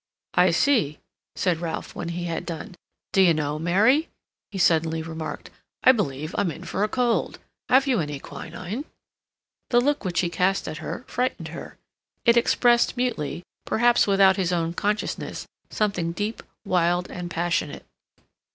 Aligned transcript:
"I 0.33 0.49
see," 0.49 0.97
said 1.35 1.59
Ralph, 1.61 1.93
when 1.93 2.09
he 2.09 2.23
had 2.23 2.43
done. 2.43 2.73
"D'you 3.13 3.35
know, 3.35 3.59
Mary," 3.59 4.09
he 4.49 4.57
suddenly 4.57 5.03
remarked, 5.03 5.51
"I 5.83 5.91
believe 5.91 6.33
I'm 6.39 6.49
in 6.49 6.63
for 6.63 6.83
a 6.83 6.87
cold. 6.87 7.37
Have 7.69 7.85
you 7.85 7.99
any 7.99 8.17
quinine?" 8.19 8.85
The 9.69 9.79
look 9.79 10.03
which 10.03 10.21
he 10.21 10.29
cast 10.31 10.67
at 10.67 10.77
her 10.79 11.05
frightened 11.07 11.49
her; 11.49 11.77
it 12.25 12.35
expressed 12.35 12.97
mutely, 12.97 13.43
perhaps 13.67 14.07
without 14.07 14.37
his 14.37 14.51
own 14.51 14.73
consciousness, 14.73 15.47
something 15.69 16.13
deep, 16.13 16.41
wild, 16.65 17.07
and 17.11 17.29
passionate. 17.29 17.85